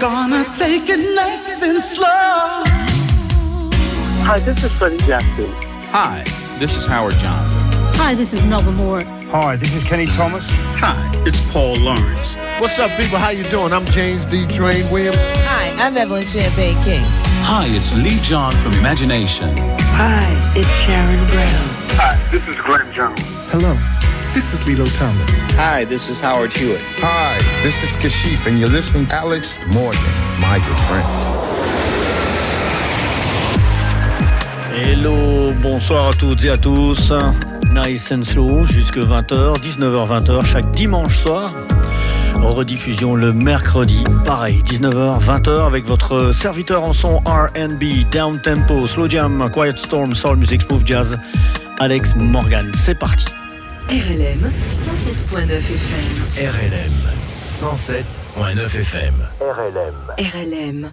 [0.00, 2.06] gonna take it nice and slow.
[4.28, 5.50] Hi, this is Freddie Jackson.
[5.90, 6.22] Hi,
[6.58, 7.60] this is Howard Johnson.
[7.94, 9.04] Hi, this is Melba Moore.
[9.30, 10.50] Hi, this is Kenny Thomas.
[10.78, 12.36] Hi, it's Paul Lawrence.
[12.58, 13.18] What's up, people?
[13.18, 13.72] How you doing?
[13.72, 14.46] I'm James D.
[14.46, 15.16] Train Williams.
[15.18, 17.02] Hi, I'm Evelyn Champagne King.
[17.48, 19.48] Hi, it's Lee John from Imagination.
[19.96, 21.48] Hi, it's Sharon Brown.
[21.96, 23.22] Hi, this is Glenn Jones.
[23.50, 23.74] Hello,
[24.36, 25.30] this is Lilo Thomas.
[25.56, 26.82] Hi, this is Howard Hewitt.
[27.00, 29.98] Hi, this is Kashif, and you're listening to Alex Morgan,
[30.38, 31.40] my good friends.
[34.74, 37.14] Hello, bonsoir à toutes et à tous.
[37.72, 41.50] Nice and slow jusque 20h, 19h-20h chaque dimanche soir.
[42.34, 49.08] Rediffusion le mercredi, pareil, 19h, 20h avec votre serviteur en son RB, down tempo, slow
[49.08, 51.18] jam, quiet storm, soul music, smooth jazz,
[51.78, 52.70] Alex Morgan.
[52.74, 53.24] C'est parti.
[53.88, 56.10] RLM 107.9 FM.
[56.42, 56.90] RLM
[57.46, 59.14] 107.9 FM.
[59.38, 59.94] RLM.
[60.18, 60.92] RLM.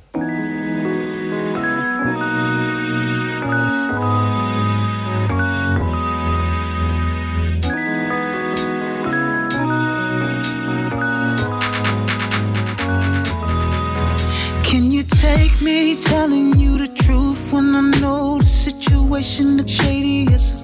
[14.63, 20.31] Can you take me telling you the truth when I know the situation looks shady
[20.31, 20.62] as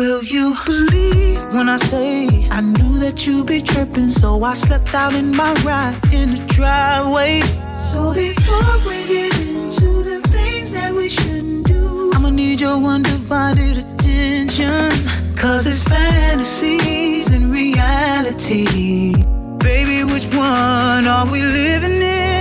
[0.00, 4.94] Will you believe when I say I knew that you'd be tripping, so I slept
[4.94, 7.40] out in my ride in the driveway?
[7.74, 13.78] So before we get into the things that we shouldn't do, I'ma need your undivided
[13.78, 14.90] attention.
[15.36, 19.12] Cause it's fantasies and reality.
[19.58, 22.39] Baby, which one are we living in?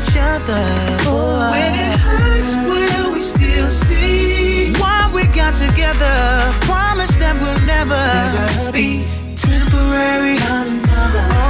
[0.00, 0.64] Each other?
[1.06, 6.16] Oh, when it hurts, will we still see why we got together?
[6.64, 8.00] Promise that we'll never,
[8.72, 9.04] be
[9.36, 10.38] temporary,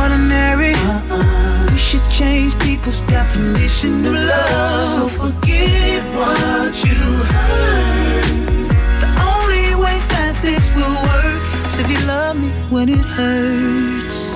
[0.03, 0.75] ordinary.
[0.75, 1.69] Uh-uh.
[1.71, 4.85] We should change people's definition of love.
[4.97, 7.01] So forget what you
[7.35, 8.71] heard.
[9.05, 14.35] The only way that this will work is if you love me when it hurts.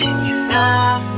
[0.00, 1.11] Can you love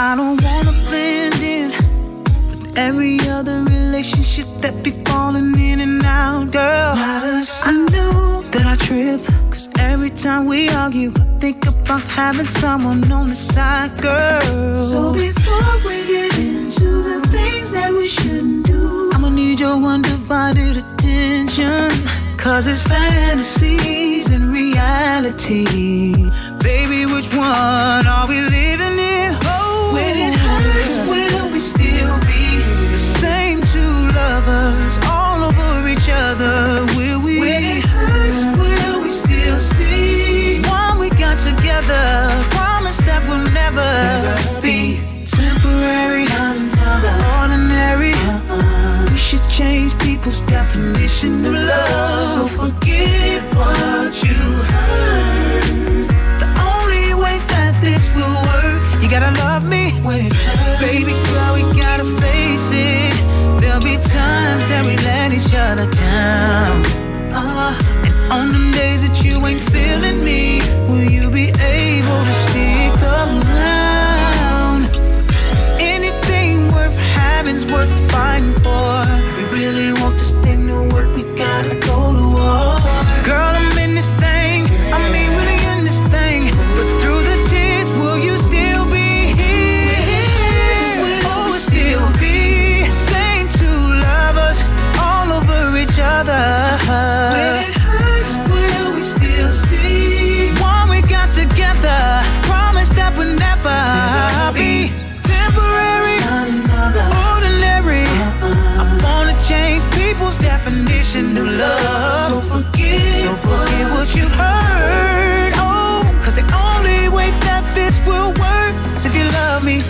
[0.00, 6.52] I don't wanna blend in with every other relationship that be falling in and out,
[6.52, 6.94] girl.
[6.94, 9.20] I know that I trip.
[9.50, 14.76] Cause every time we argue, I think about having someone on the side, girl.
[14.76, 20.76] So before we get into the things that we shouldn't do, I'ma need your undivided
[20.76, 21.90] attention.
[22.36, 26.12] Cause it's fantasies and reality.
[26.62, 28.97] Baby, which one are we living
[36.40, 36.84] other?
[36.96, 37.40] Will we?
[37.40, 42.04] When it hurts, will we still see why we got together?
[42.50, 43.88] Promise that we'll never,
[44.62, 46.26] be temporary,
[47.40, 48.12] ordinary.
[48.14, 49.06] Uh-uh.
[49.10, 52.24] We should change people's definition of love.
[52.24, 54.38] So forget what you
[54.74, 56.08] heard.
[56.42, 60.80] The only way that this will work, you gotta love me when it hurts.
[60.80, 63.14] Baby girl, we gotta face it.
[63.60, 65.86] There'll be times that we let each other
[67.32, 67.74] Uh,
[68.04, 72.47] and on the days that you ain't feeling me, will you be able to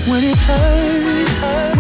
[0.09, 1.78] when it hurts.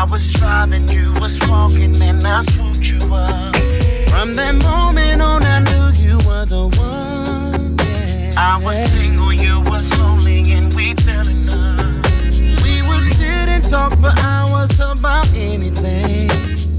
[0.00, 3.54] I was driving, you was walking, and I swooped you up.
[4.08, 7.76] From that moment on, I knew you were the one.
[7.76, 8.32] Yeah.
[8.34, 12.00] I was single, you was lonely, and we fell in love.
[12.64, 16.30] We would sit and talk for hours about anything.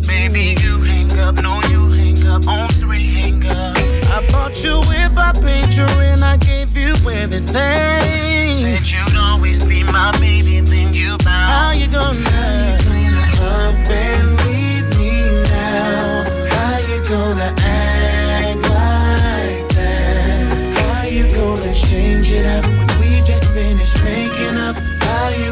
[0.07, 3.77] Baby, you hang up, no, you hang up, on three hang up.
[4.17, 7.53] I bought you with my picture, and I gave you everything.
[7.53, 10.30] Said you'd always be my man.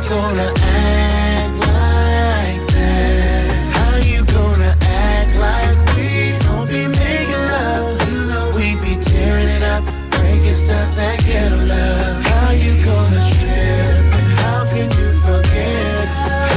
[0.09, 3.45] gonna act like that?
[3.77, 7.93] How you gonna act like we don't be making love?
[8.09, 12.25] You know we be tearing it up, breaking stuff that ghetto love.
[12.25, 14.01] How you gonna trip?
[14.41, 16.05] How can you forget?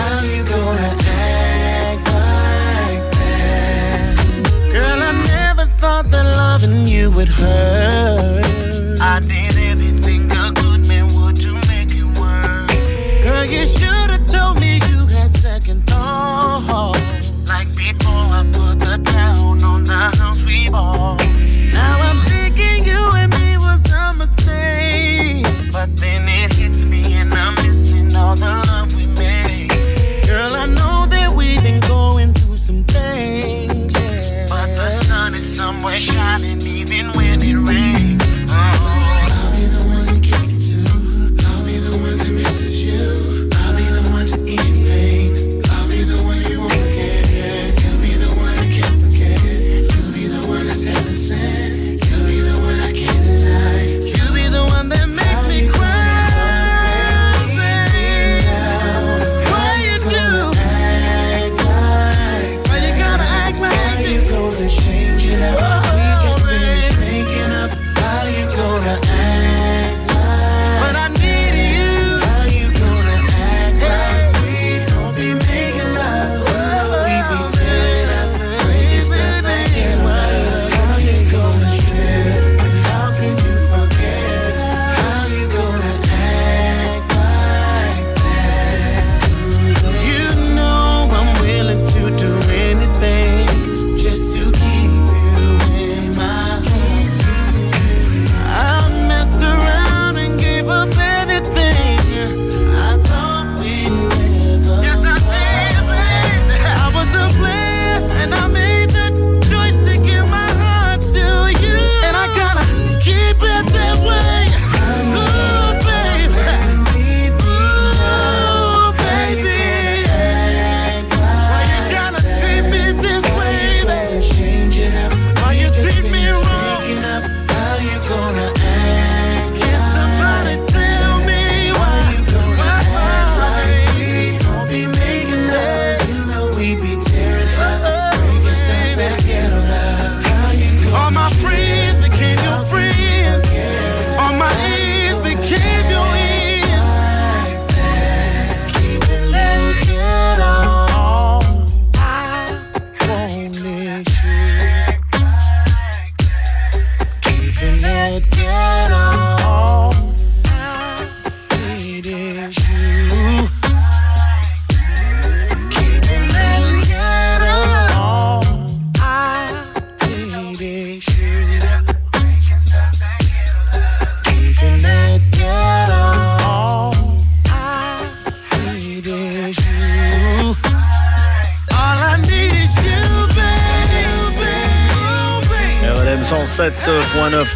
[0.01, 4.17] How you gonna act like that?
[4.73, 7.72] Girl, I never thought that loving you would hurt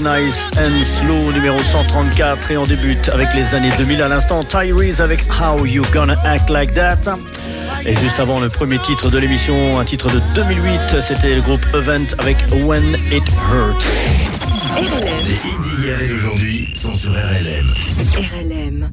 [0.07, 5.01] Nice and Slow numéro 134 et on débute avec les années 2000 à l'instant Tyrese
[5.01, 7.17] avec How You Gonna Act Like That.
[7.85, 11.67] Et juste avant le premier titre de l'émission un titre de 2008 c'était le groupe
[11.75, 13.87] Event avec When It Hurts.
[15.25, 17.67] Les idées et aujourd'hui sont sur RLM
[18.15, 18.89] RLM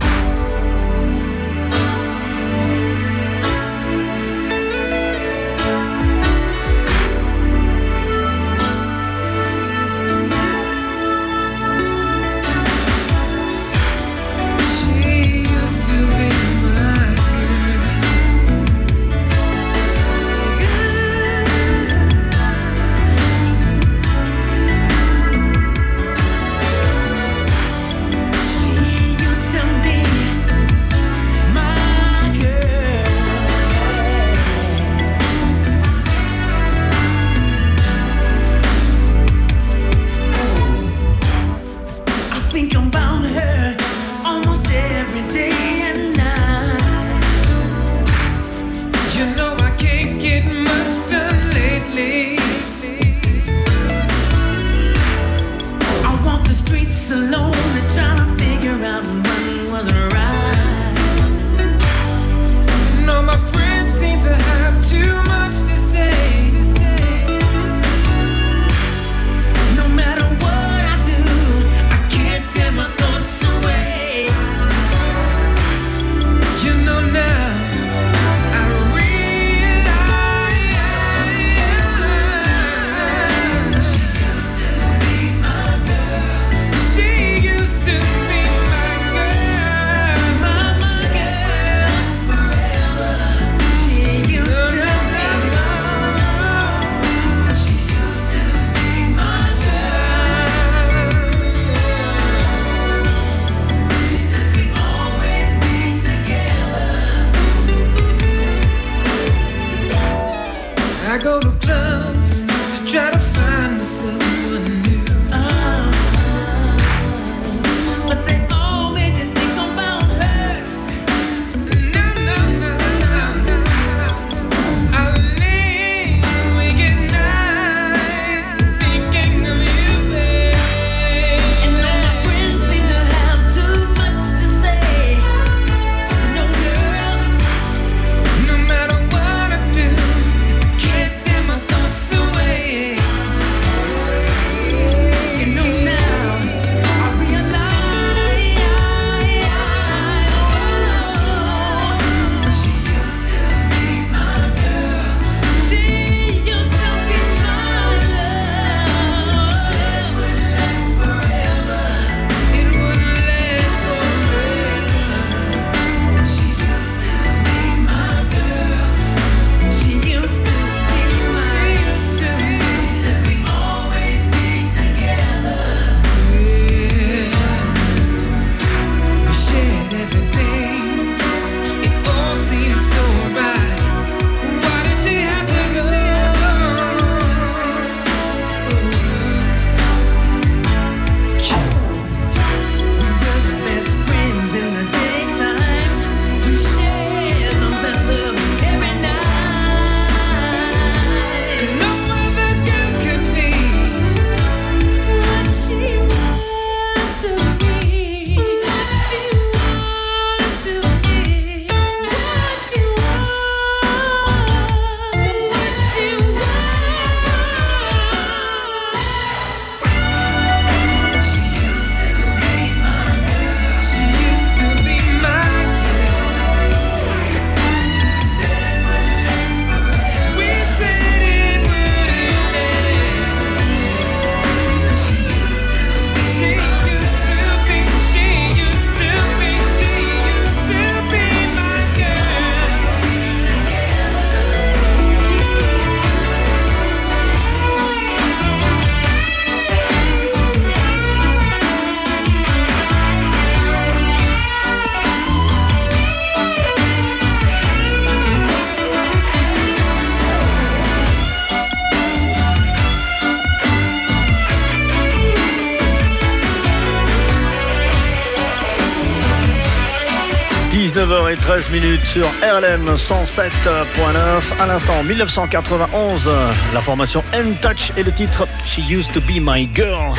[271.54, 274.60] 19h13 minutes sur RLM 107.9.
[274.60, 276.30] À l'instant, 1991,
[276.74, 280.14] la formation N-Touch et le titre She Used to Be My Girl.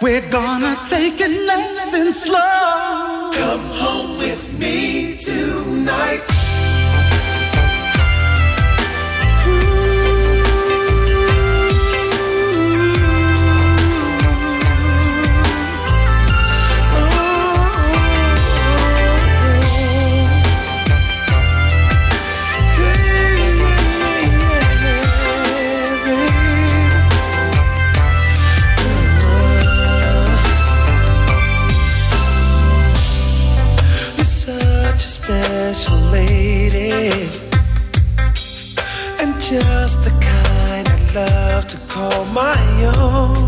[0.00, 3.30] We're gonna take it nice and slow.
[3.32, 6.17] Come home with me tonight.
[42.38, 43.47] My own.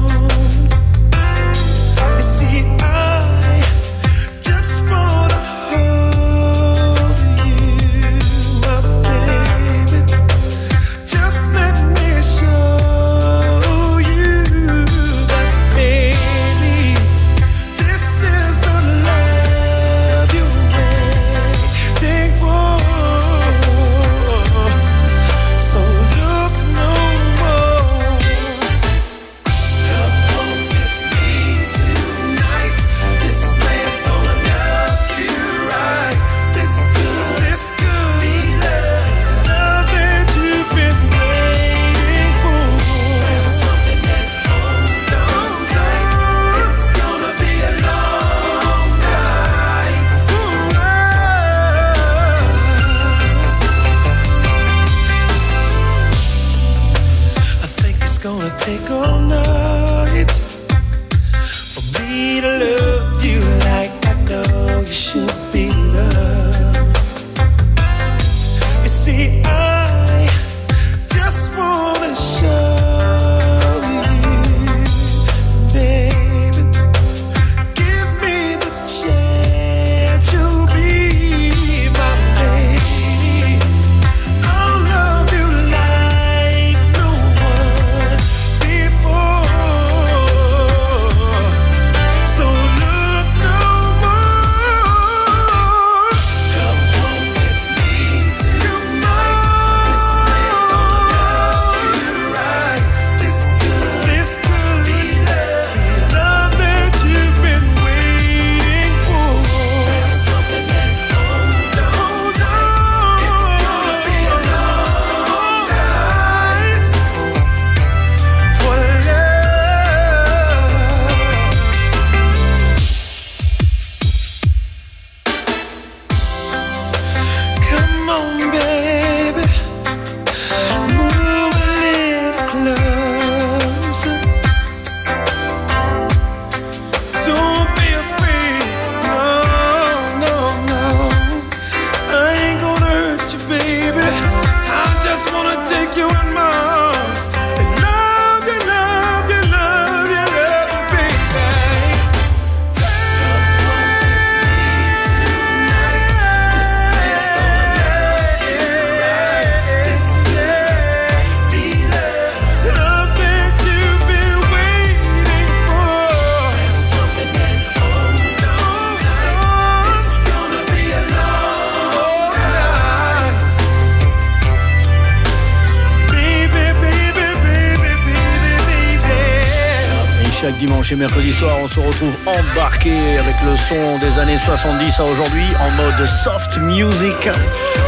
[180.96, 185.70] Mercredi soir, on se retrouve embarqué avec le son des années 70 à aujourd'hui en
[185.82, 187.28] mode soft music,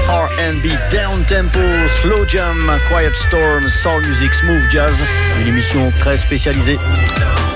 [0.09, 1.61] R&B, down tempo,
[2.01, 2.55] slow jam,
[2.88, 4.95] quiet storm, soul music, smooth jazz.
[5.41, 6.79] Une émission très spécialisée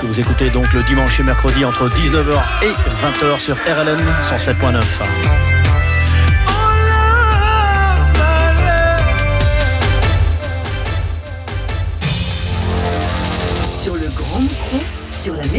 [0.01, 5.56] que vous écoutez donc le dimanche et mercredi entre 19h et 20h sur RLM 107.9.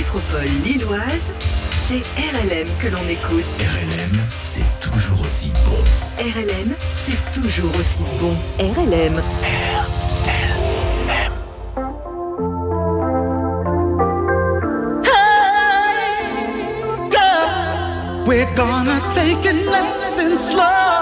[0.09, 1.35] métropole lilloise,
[1.77, 3.45] c'est RLM que l'on écoute.
[3.59, 5.85] RLM, c'est toujours aussi bon.
[6.19, 8.35] RLM, c'est toujours aussi bon.
[8.59, 9.21] RLM.
[18.27, 20.98] We're gonna take it nice and slow.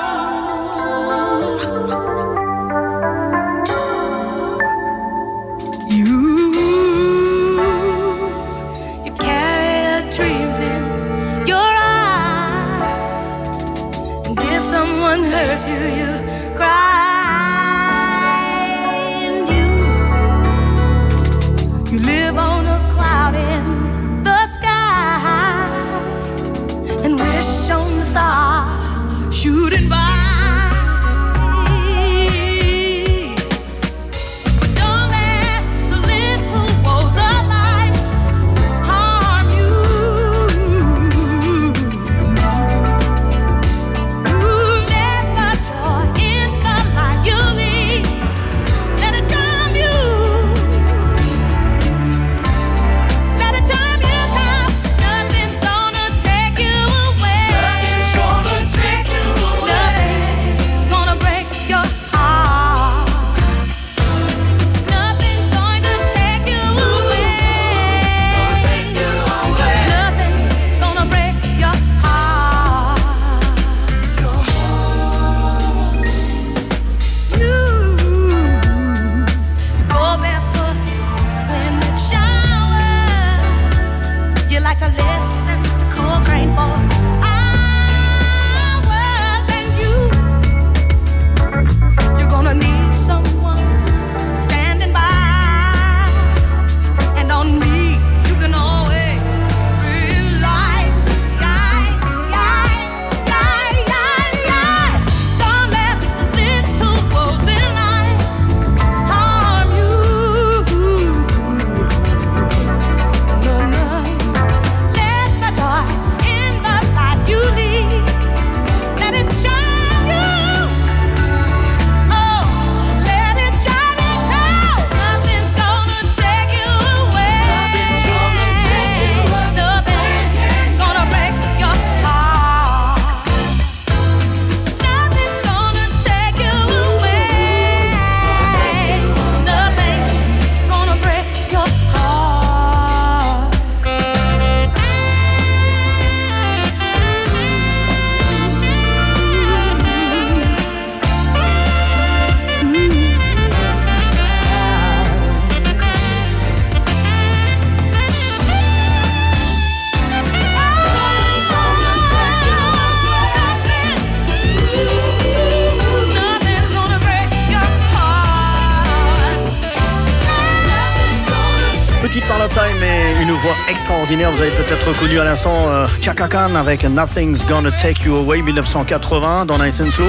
[174.87, 179.81] reconnu à l'instant euh, Chaka Khan avec Nothing's Gonna Take You Away 1980 dans Nice
[179.81, 180.07] and Slow.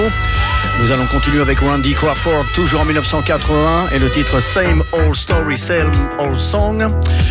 [0.80, 5.58] Nous allons continuer avec Randy Crawford, toujours en 1980, et le titre Same Old Story,
[5.58, 6.88] Same Old Song.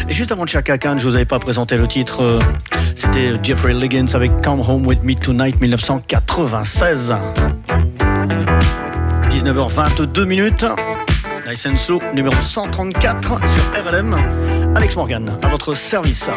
[0.08, 2.40] Et juste avant Chaka Khan, je vous avais pas présenté le titre, euh,
[2.96, 7.14] c'était Jeffrey Liggins avec Come Home With Me Tonight 1996.
[9.30, 10.64] 19h22 minutes.
[11.46, 14.16] Nice and Slow numéro 134 sur RLM.
[14.74, 16.28] Alex Morgan, à votre service.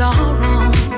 [0.00, 0.95] all wrong.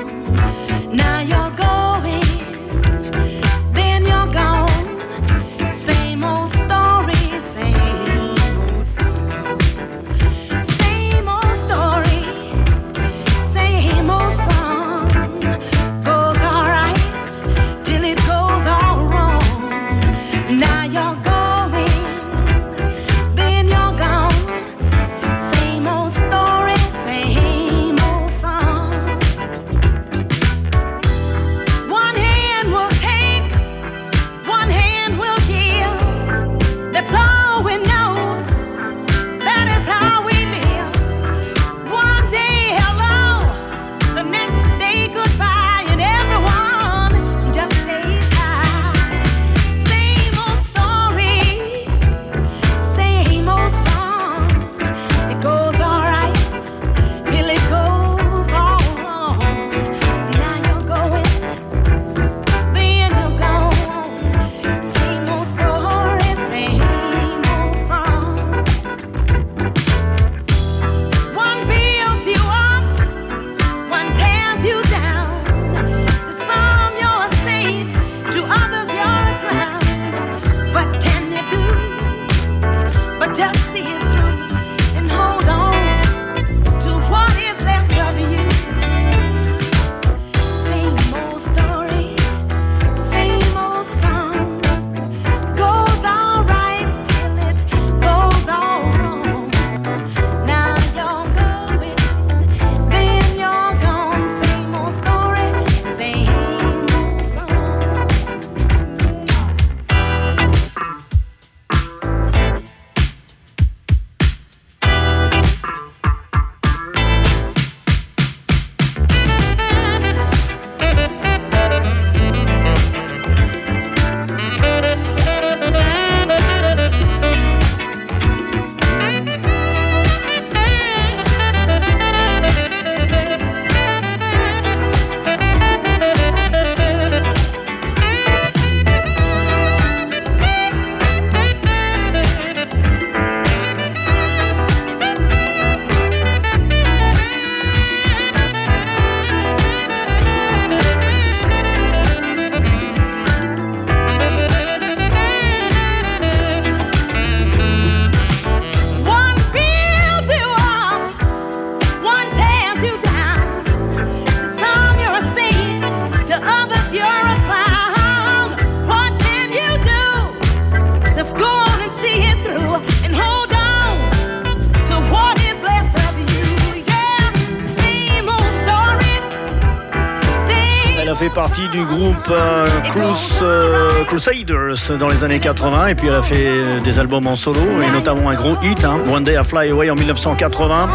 [184.97, 187.91] Dans les années 80 et puis elle a fait euh, des albums en solo et
[187.91, 190.89] notamment un gros hit, hein, One Day I Fly Away en 1980.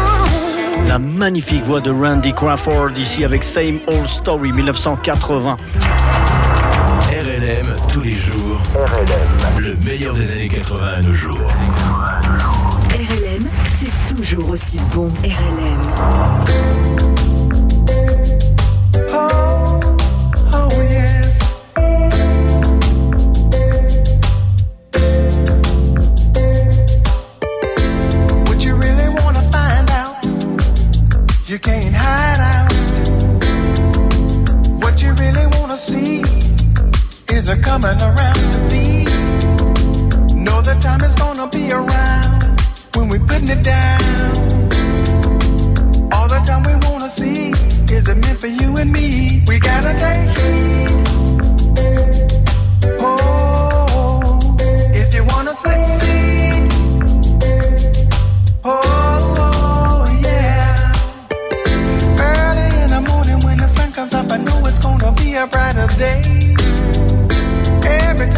[0.89, 5.55] La magnifique voix de Randy Crawford ici avec Same Old Story 1980.
[7.09, 8.61] RLM tous les jours.
[8.75, 9.63] RLM.
[9.63, 11.53] Le meilleur des années 80 à nos jours.
[12.89, 15.07] RLM, c'est toujours aussi bon.
[15.23, 17.14] RLM.
[40.45, 42.61] Know time is gonna be around
[42.95, 44.01] when we putting it down.
[46.13, 47.49] All the time we wanna see
[47.91, 49.41] is it meant for you and me?
[49.47, 50.91] We gotta take heed.
[52.99, 54.55] Oh,
[54.93, 56.71] if you wanna succeed.
[58.63, 60.91] Oh, yeah.
[62.19, 65.47] Early in the morning when the sun comes up, I know it's gonna be a
[65.47, 66.54] brighter day.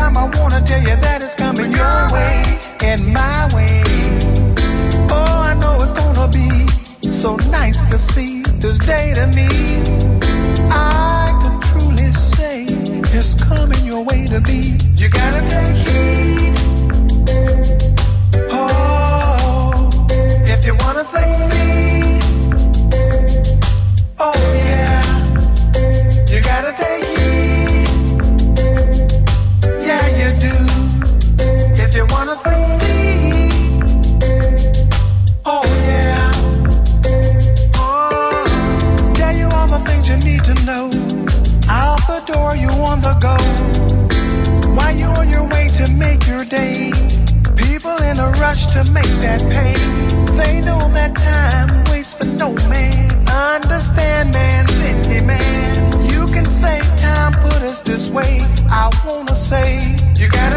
[0.07, 2.39] Time I wanna tell you that it's coming your way
[2.81, 3.83] and my way.
[5.11, 6.47] Oh, I know it's gonna be
[7.11, 9.49] so nice to see this day to me.
[10.71, 12.67] I can truly say
[13.17, 14.77] it's coming your way to be.
[14.95, 16.55] You gotta take heed.
[18.49, 19.89] Oh,
[20.45, 21.66] if you wanna succeed.
[48.83, 49.73] To make that pay.
[50.37, 53.09] They know that time waits for no man.
[53.27, 55.75] Understand, man, Cindy, man.
[56.11, 58.37] You can say time put us this way.
[58.69, 60.56] I wanna say you gotta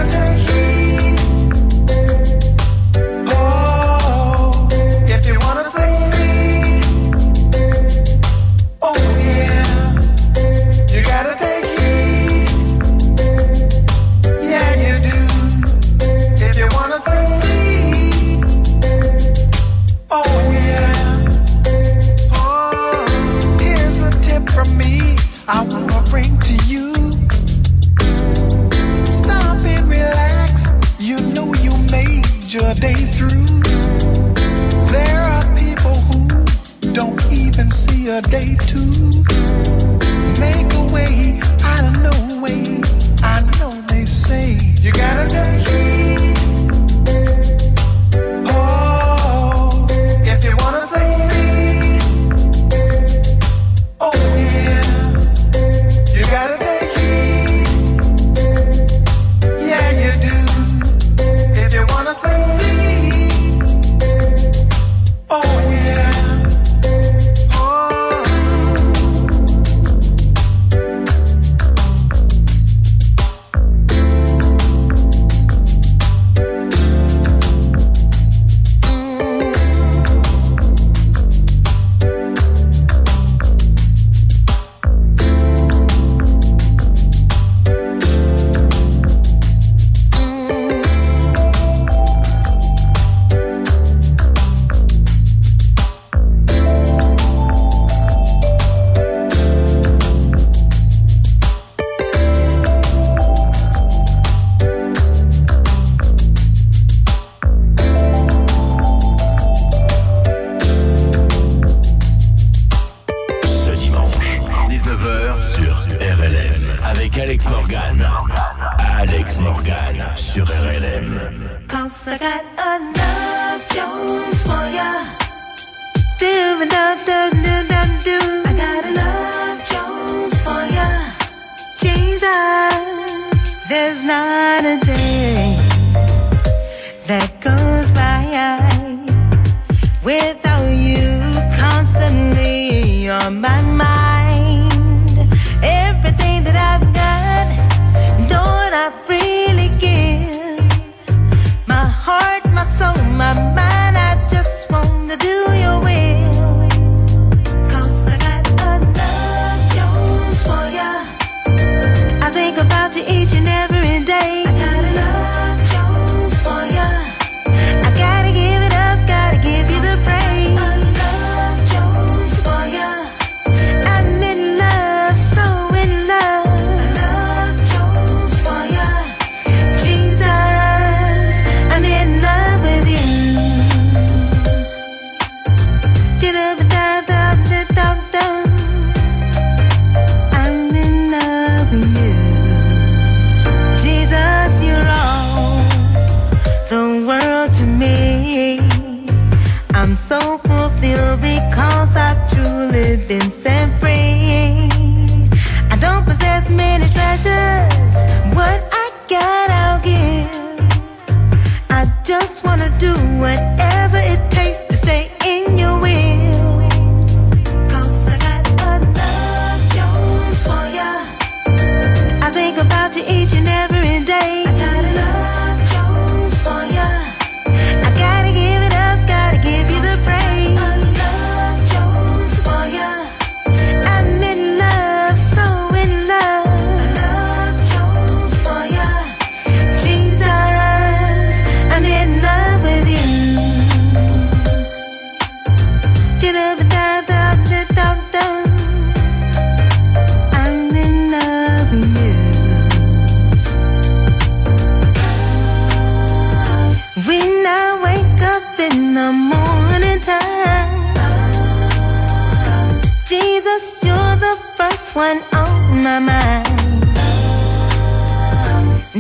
[133.91, 135.00] there's not a day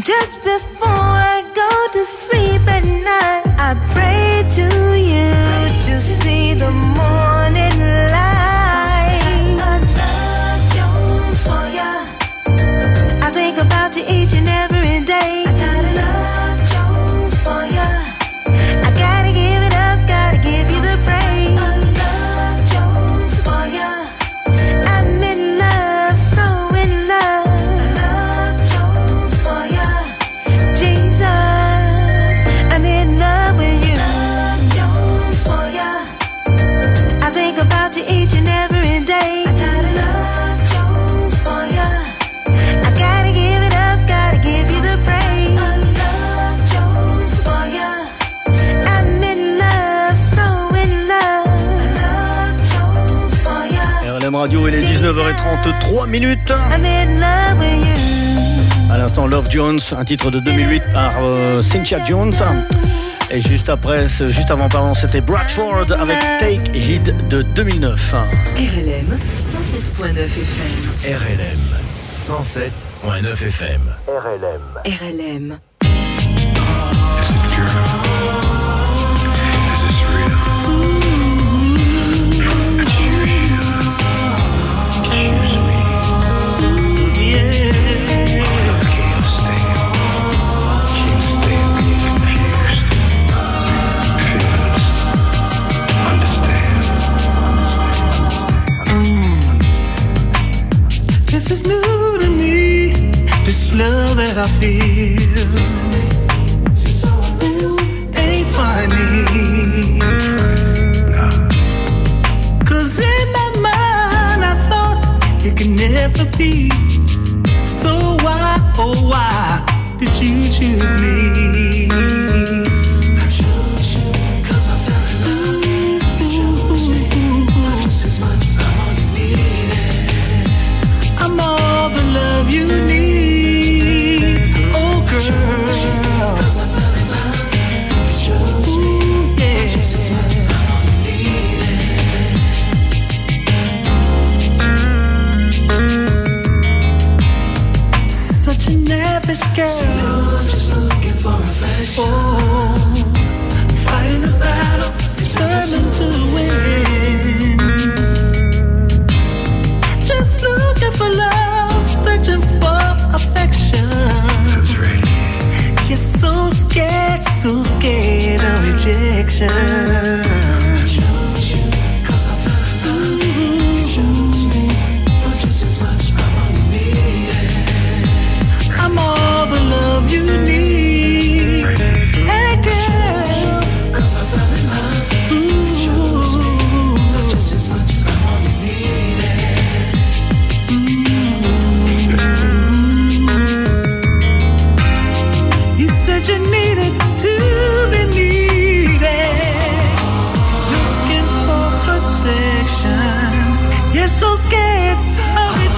[0.02, 5.34] Just before I go to sleep at night, I pray to you
[5.86, 6.99] to see the moon.
[54.40, 56.50] Radio, il est 19h33 minutes.
[58.90, 62.32] À l'instant, Love Jones, un titre de 2008 par euh, Cynthia Jones.
[63.30, 68.14] Et juste après, juste avant, pardon, c'était Bradford avec Take Heed de 2009.
[68.56, 70.88] RLM 107.9 FM.
[71.04, 71.76] RLM
[72.16, 73.82] 107.9 FM.
[74.08, 74.80] RLM.
[74.86, 75.58] RLM.
[104.40, 105.89] I feel.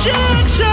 [0.04, 0.71] rejection.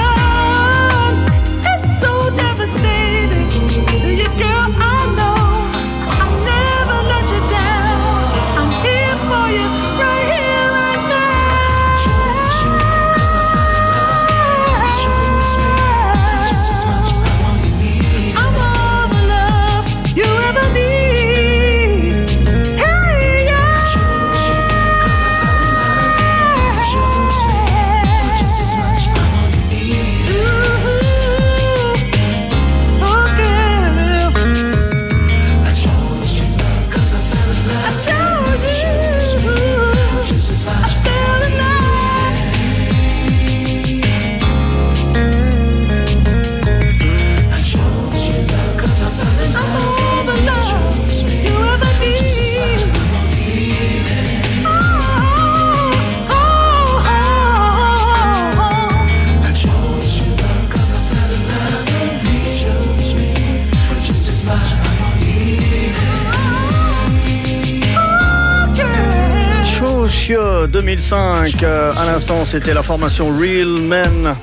[70.96, 71.62] 2005.
[71.62, 74.36] Euh, à l'instant, c'était la formation Real Men.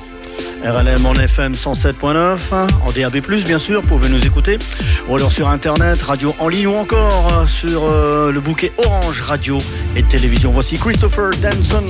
[0.63, 4.57] RLM en FM 107.9, en DAB+, bien sûr, Vous pouvez nous écouter,
[5.07, 9.21] ou alors sur Internet, radio en ligne, ou encore euh, sur euh, le bouquet Orange
[9.21, 9.57] Radio
[9.97, 10.51] et Télévision.
[10.51, 11.83] Voici Christopher Danson.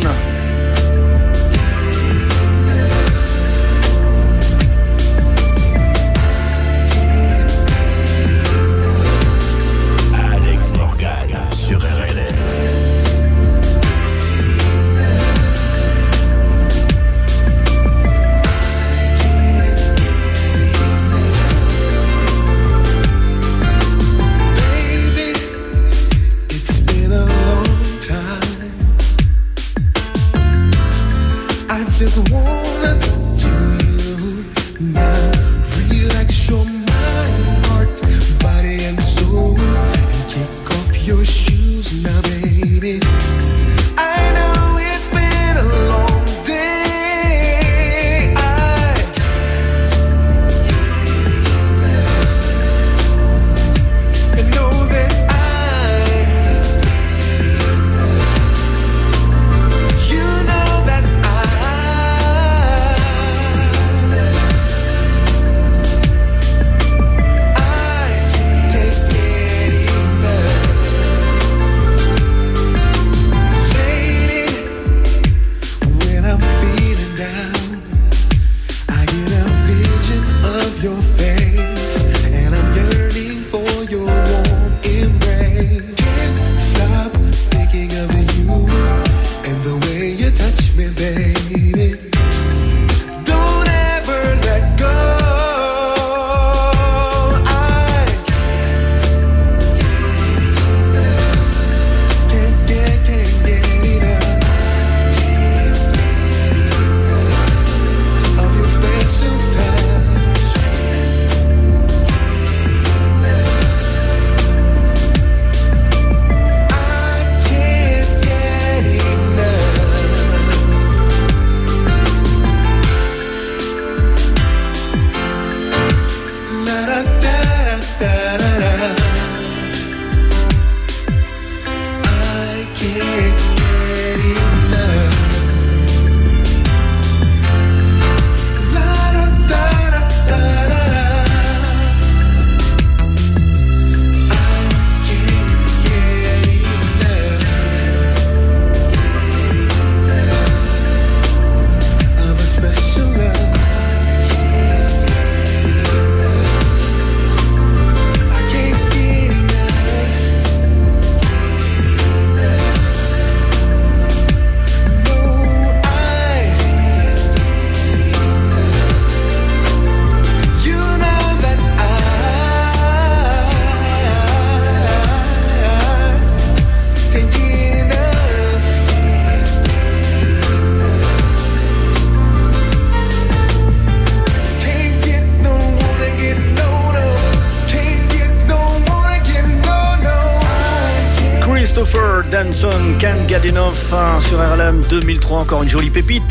[195.00, 196.24] 2003, encore une jolie pépite.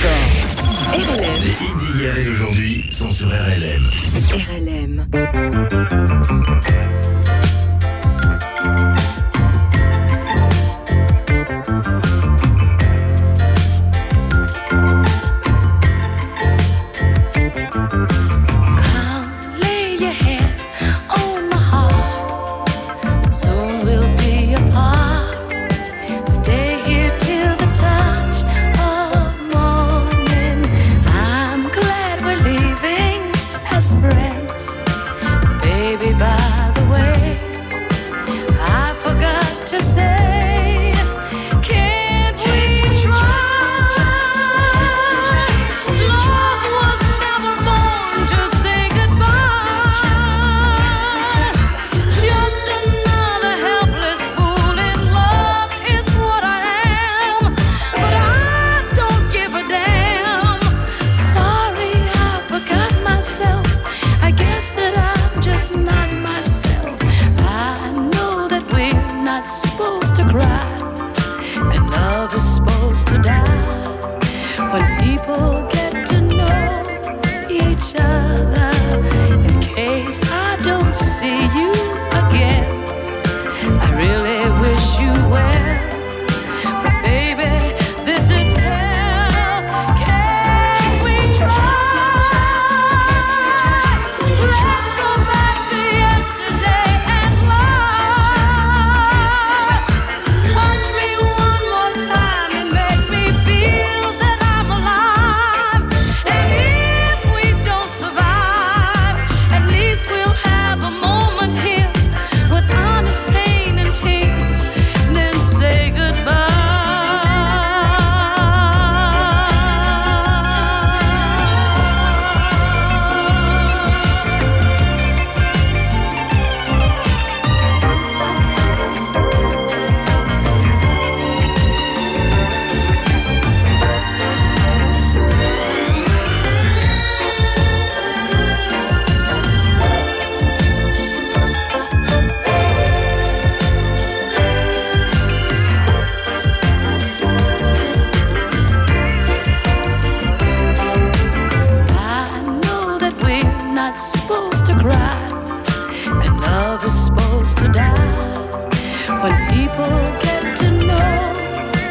[159.26, 161.32] when people get to know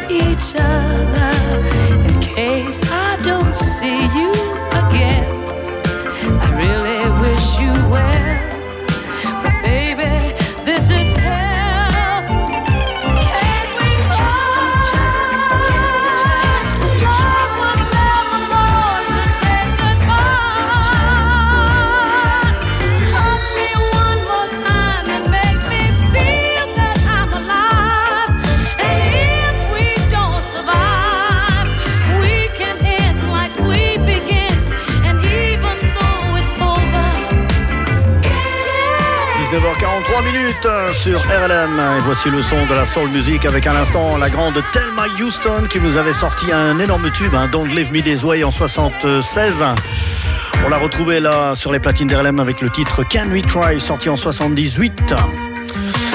[0.08, 1.05] each other.
[40.92, 41.78] Sur RLM.
[41.96, 45.64] Et voici le son de la soul music avec à l'instant la grande Thelma Houston
[45.70, 49.62] qui nous avait sorti un énorme tube, hein, Don't Leave Me This Way en 76.
[50.64, 54.08] On l'a retrouvé là sur les platines d'RLM avec le titre Can We Try sorti
[54.08, 55.14] en 78.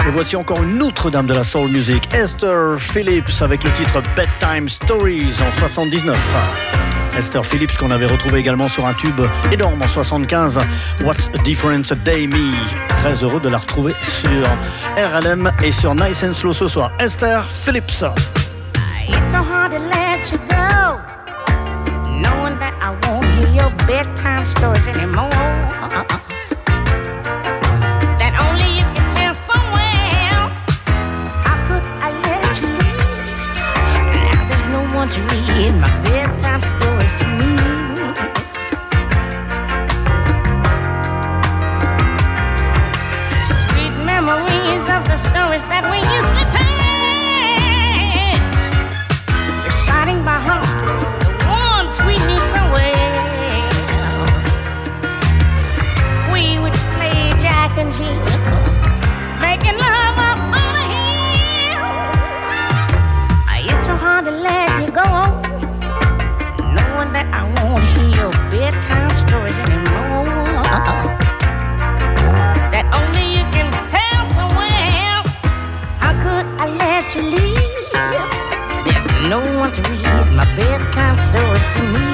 [0.08, 4.02] Et voici encore une autre dame de la soul music, Esther Phillips avec le titre
[4.16, 6.81] Bedtime Stories en 79.
[7.18, 10.59] Esther Phillips qu'on avait retrouvé également sur un tube énorme en 75,
[11.01, 12.51] What's a Difference Day Me?
[12.97, 14.47] Très heureux de la retrouver sur
[14.97, 16.91] RLM et sur Nice and Slow ce soir.
[16.99, 18.03] Esther Phillips.
[28.20, 30.49] That only you can tell so well.
[31.43, 33.36] How could I let you leave?
[34.32, 36.01] Now there's no one to my
[45.52, 46.21] wish that we use.
[80.42, 82.11] My bedtime stories to me.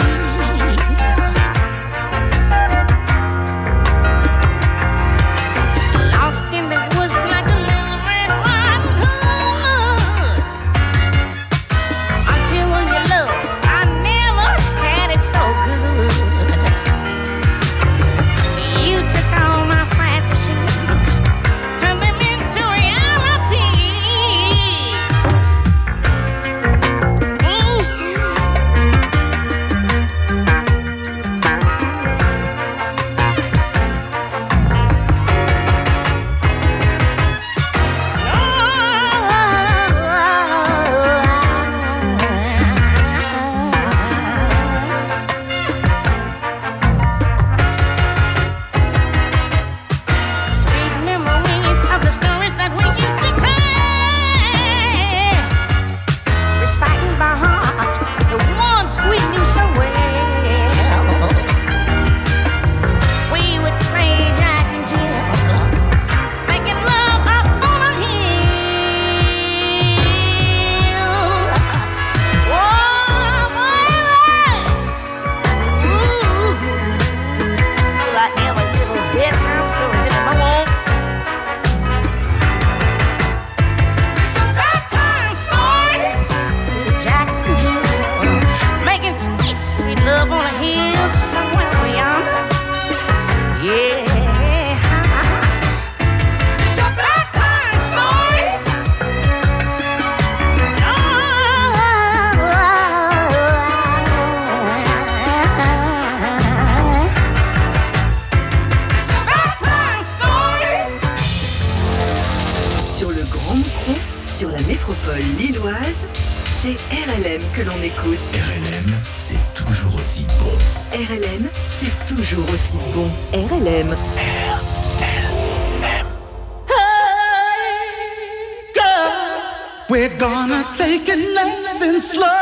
[132.00, 132.37] Slow.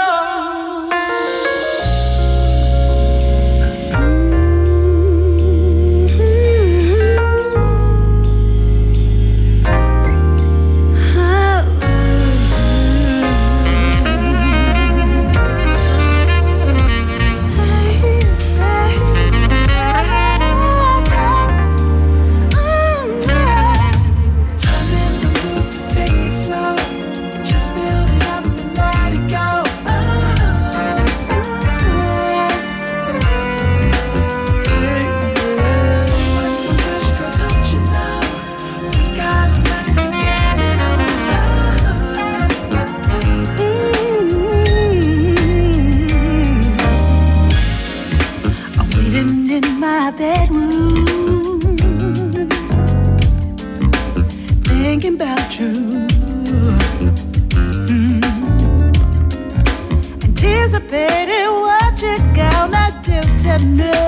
[63.58, 64.05] sadness.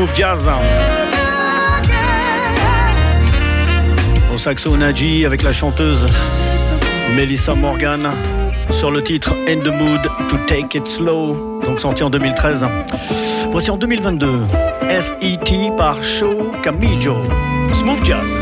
[0.00, 0.48] Smooth Jazz.
[4.32, 6.06] Au saxo Naji avec la chanteuse
[7.14, 8.08] Melissa Morgan
[8.70, 12.66] sur le titre In the Mood to Take It Slow, donc sorti en 2013.
[13.50, 14.46] Voici en 2022
[14.88, 17.16] SET par Show Camijo.
[17.74, 18.38] Smooth Jazz.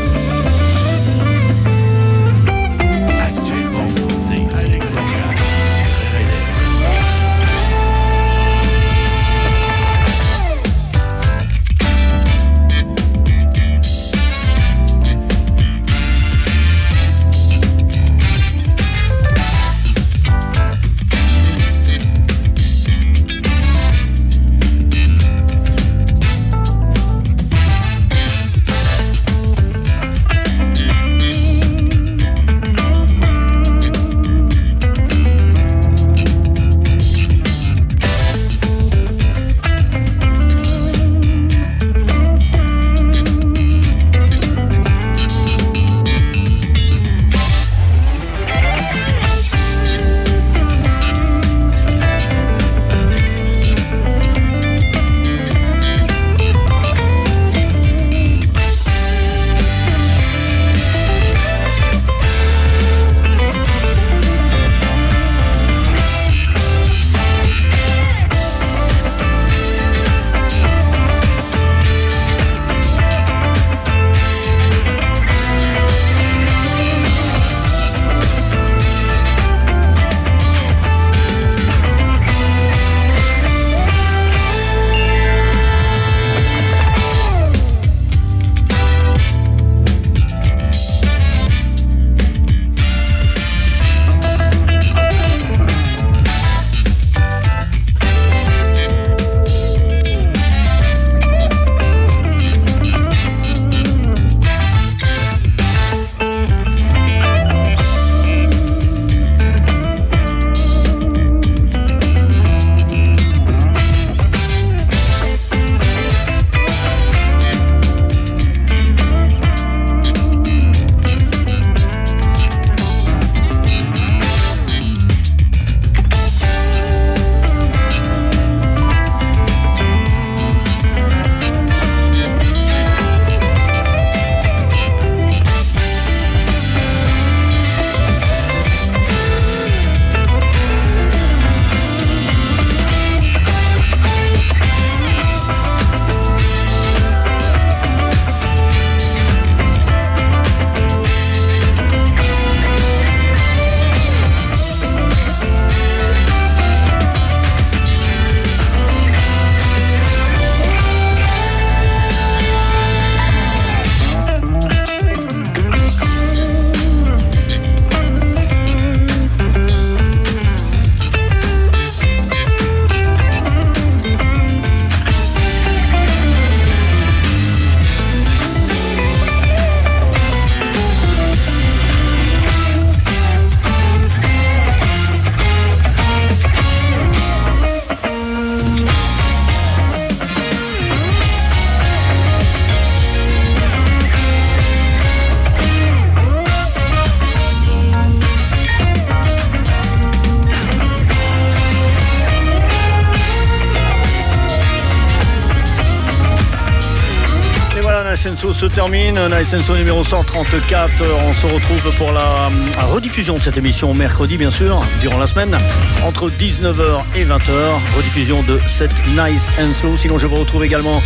[208.59, 209.17] Se termine.
[209.29, 210.91] Nice and Slow numéro 134.
[211.29, 215.27] On se retrouve pour la, la rediffusion de cette émission mercredi, bien sûr, durant la
[215.27, 215.57] semaine,
[216.05, 217.51] entre 19h et 20h.
[217.95, 219.95] Rediffusion de cette Nice and Slow.
[219.95, 221.01] Sinon, je vous retrouve également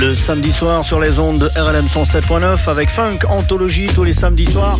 [0.00, 4.46] le samedi soir sur les ondes de RLM 107.9 avec Funk Anthologie tous les samedis
[4.46, 4.78] soirs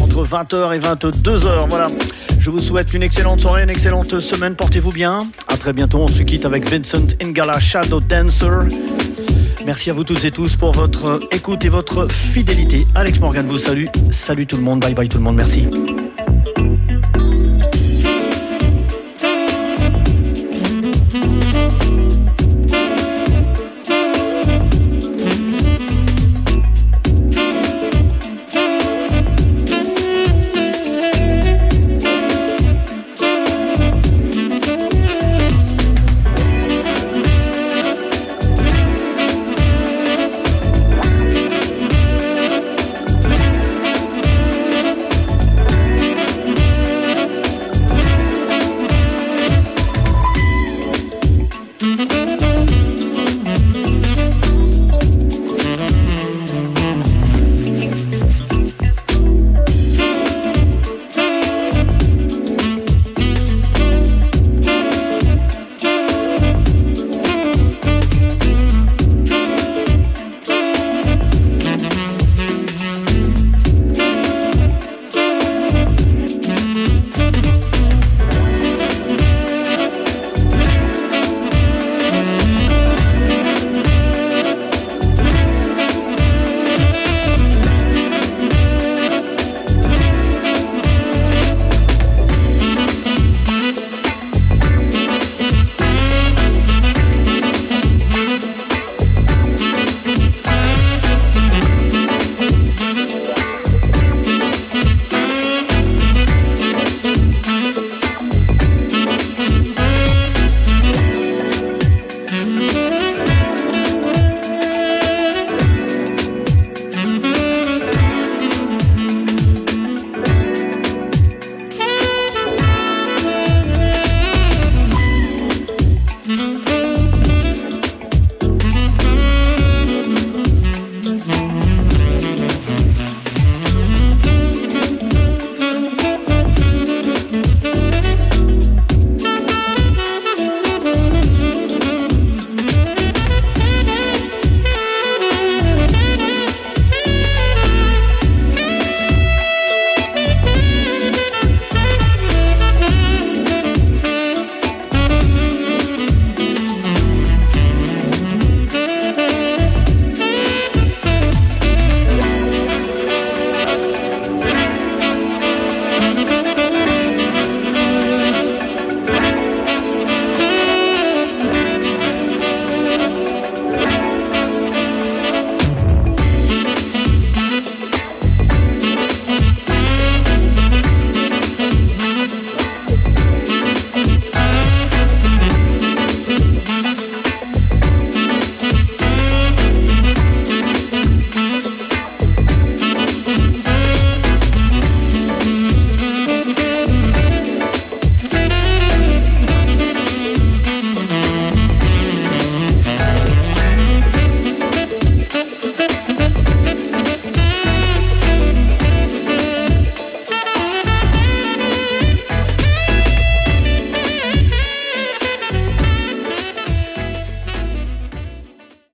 [0.00, 1.68] entre 20h et 22h.
[1.70, 1.88] Voilà.
[2.38, 4.54] Je vous souhaite une excellente soirée, une excellente semaine.
[4.54, 5.18] Portez-vous bien.
[5.48, 5.98] À très bientôt.
[5.98, 8.68] On se quitte avec Vincent Ingala, Shadow Dancer.
[9.68, 12.86] Merci à vous tous et tous pour votre écoute et votre fidélité.
[12.94, 13.84] Alex Morgan vous salue.
[14.10, 14.80] Salut tout le monde.
[14.80, 15.36] Bye bye tout le monde.
[15.36, 15.68] Merci.